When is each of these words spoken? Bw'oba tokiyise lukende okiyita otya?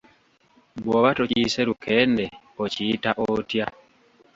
Bw'oba 0.83 1.09
tokiyise 1.17 1.61
lukende 1.67 2.25
okiyita 2.63 3.11
otya? 3.31 3.65